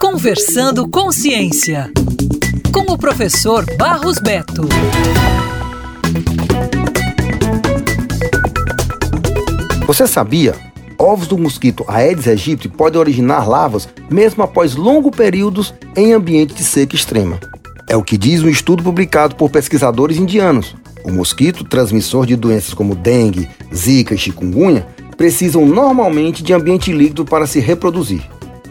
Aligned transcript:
Conversando 0.00 0.88
com 0.88 1.10
Ciência, 1.10 1.90
com 2.72 2.92
o 2.92 2.98
professor 2.98 3.64
Barros 3.76 4.18
Beto. 4.18 4.68
Você 9.86 10.06
sabia? 10.06 10.54
Ovos 10.98 11.26
do 11.26 11.38
mosquito 11.38 11.84
Aedes 11.88 12.28
aegypti 12.28 12.68
podem 12.68 13.00
originar 13.00 13.48
larvas 13.48 13.88
mesmo 14.10 14.42
após 14.42 14.74
longos 14.74 15.16
períodos 15.16 15.74
em 15.96 16.12
ambiente 16.12 16.54
de 16.54 16.62
seca 16.62 16.94
extrema. 16.94 17.40
É 17.88 17.96
o 17.96 18.02
que 18.02 18.18
diz 18.18 18.42
um 18.42 18.48
estudo 18.48 18.82
publicado 18.82 19.34
por 19.36 19.50
pesquisadores 19.50 20.16
indianos. 20.16 20.74
O 21.04 21.10
mosquito, 21.10 21.64
transmissor 21.64 22.26
de 22.26 22.36
doenças 22.36 22.74
como 22.74 22.94
dengue, 22.94 23.48
zika 23.74 24.14
e 24.14 24.18
chikungunya, 24.18 24.86
precisam 25.16 25.64
normalmente 25.64 26.42
de 26.42 26.52
ambiente 26.52 26.92
líquido 26.92 27.24
para 27.24 27.46
se 27.46 27.60
reproduzir. 27.60 28.22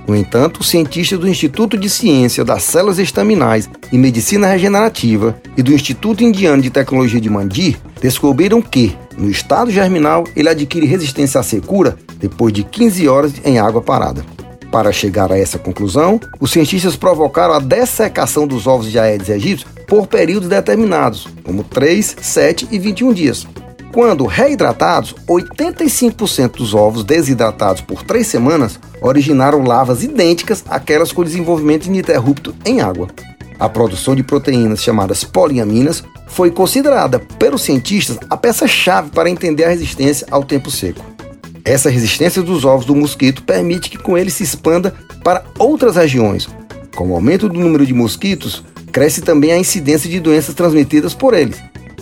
No 0.07 0.15
entanto, 0.15 0.63
cientistas 0.63 1.19
do 1.19 1.27
Instituto 1.27 1.77
de 1.77 1.89
Ciência 1.89 2.45
das 2.45 2.63
Células 2.63 2.97
Estaminais 2.97 3.69
e 3.91 3.97
Medicina 3.97 4.47
Regenerativa 4.47 5.37
e 5.57 5.61
do 5.61 5.73
Instituto 5.73 6.23
Indiano 6.23 6.61
de 6.61 6.69
Tecnologia 6.69 7.19
de 7.19 7.29
Mandir 7.29 7.77
descobriram 8.01 8.61
que, 8.61 8.95
no 9.17 9.29
estado 9.29 9.69
germinal, 9.69 10.23
ele 10.33 10.47
adquire 10.47 10.87
resistência 10.87 11.41
à 11.41 11.43
secura 11.43 11.97
depois 12.19 12.53
de 12.53 12.63
15 12.63 13.05
horas 13.09 13.33
em 13.43 13.59
água 13.59 13.81
parada. 13.81 14.25
Para 14.71 14.93
chegar 14.93 15.29
a 15.29 15.37
essa 15.37 15.59
conclusão, 15.59 16.19
os 16.39 16.51
cientistas 16.51 16.95
provocaram 16.95 17.53
a 17.53 17.59
dessecação 17.59 18.47
dos 18.47 18.65
ovos 18.65 18.89
de 18.89 18.97
Aedes 18.97 19.29
aegypti 19.29 19.65
por 19.87 20.07
períodos 20.07 20.47
determinados, 20.47 21.27
como 21.43 21.65
3, 21.65 22.15
7 22.21 22.67
e 22.71 22.79
21 22.79 23.13
dias. 23.13 23.47
Quando 23.97 24.27
reidratados, 24.27 25.15
85% 25.27 26.57
dos 26.57 26.75
ovos 26.75 27.03
desidratados 27.03 27.81
por 27.81 28.03
três 28.03 28.27
semanas 28.27 28.79
originaram 29.01 29.63
larvas 29.63 30.03
idênticas 30.03 30.63
àquelas 30.69 31.11
com 31.11 31.23
desenvolvimento 31.23 31.87
ininterrupto 31.87 32.53
em 32.63 32.79
água. 32.79 33.07
A 33.57 33.67
produção 33.67 34.15
de 34.15 34.21
proteínas 34.21 34.83
chamadas 34.83 35.23
poliaminas 35.23 36.03
foi 36.27 36.51
considerada 36.51 37.17
pelos 37.17 37.63
cientistas 37.63 38.19
a 38.29 38.37
peça-chave 38.37 39.09
para 39.09 39.31
entender 39.31 39.63
a 39.63 39.69
resistência 39.69 40.27
ao 40.29 40.43
tempo 40.43 40.69
seco. 40.69 41.03
Essa 41.65 41.89
resistência 41.89 42.43
dos 42.43 42.65
ovos 42.65 42.85
do 42.85 42.95
mosquito 42.95 43.41
permite 43.41 43.89
que 43.89 43.97
com 43.97 44.15
ele 44.15 44.29
se 44.29 44.43
expanda 44.43 44.93
para 45.23 45.43
outras 45.57 45.95
regiões. 45.95 46.47
Com 46.95 47.09
o 47.09 47.15
aumento 47.15 47.49
do 47.49 47.59
número 47.59 47.83
de 47.83 47.95
mosquitos, 47.95 48.63
cresce 48.91 49.21
também 49.21 49.53
a 49.53 49.57
incidência 49.57 50.07
de 50.07 50.19
doenças 50.19 50.53
transmitidas 50.53 51.15
por 51.15 51.33
eles, 51.33 51.57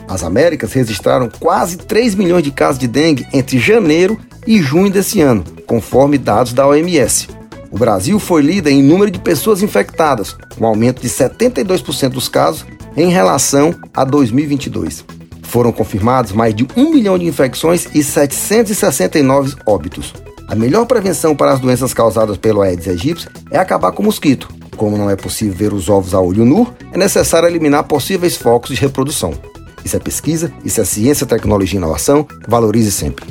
as 0.07 0.23
Américas 0.23 0.73
registraram 0.73 1.29
quase 1.39 1.77
3 1.77 2.15
milhões 2.15 2.43
de 2.43 2.51
casos 2.51 2.79
de 2.79 2.87
dengue 2.87 3.27
entre 3.33 3.59
janeiro 3.59 4.19
e 4.45 4.61
junho 4.61 4.91
desse 4.91 5.21
ano, 5.21 5.43
conforme 5.65 6.17
dados 6.17 6.53
da 6.53 6.67
OMS. 6.67 7.27
O 7.71 7.77
Brasil 7.77 8.19
foi 8.19 8.41
líder 8.41 8.71
em 8.71 8.83
número 8.83 9.11
de 9.11 9.19
pessoas 9.19 9.61
infectadas, 9.61 10.35
com 10.57 10.65
aumento 10.65 11.01
de 11.01 11.09
72% 11.09 12.09
dos 12.09 12.29
casos 12.29 12.65
em 12.95 13.09
relação 13.09 13.75
a 13.93 14.03
2022. 14.05 15.03
Foram 15.43 15.71
confirmados 15.71 16.31
mais 16.31 16.53
de 16.55 16.67
1 16.75 16.91
milhão 16.91 17.17
de 17.17 17.25
infecções 17.25 17.87
e 17.93 18.03
769 18.03 19.55
óbitos. 19.65 20.13
A 20.47 20.55
melhor 20.55 20.85
prevenção 20.85 21.35
para 21.35 21.51
as 21.51 21.59
doenças 21.59 21.93
causadas 21.93 22.37
pelo 22.37 22.61
Aedes 22.61 22.87
aegypti 22.87 23.27
é 23.49 23.57
acabar 23.57 23.91
com 23.91 24.03
o 24.03 24.05
mosquito. 24.05 24.47
Como 24.77 24.97
não 24.97 25.09
é 25.09 25.15
possível 25.15 25.55
ver 25.55 25.73
os 25.73 25.89
ovos 25.89 26.13
a 26.13 26.19
olho 26.19 26.45
nu, 26.45 26.67
é 26.91 26.97
necessário 26.97 27.47
eliminar 27.47 27.83
possíveis 27.85 28.35
focos 28.35 28.69
de 28.69 28.79
reprodução. 28.79 29.33
Isso 29.85 29.95
é 29.95 29.99
pesquisa, 29.99 30.51
isso 30.63 30.81
é 30.81 30.83
ciência, 30.83 31.27
tecnologia 31.27 31.77
e 31.77 31.79
inovação. 31.79 32.27
Valorize 32.47 32.91
sempre. 32.91 33.23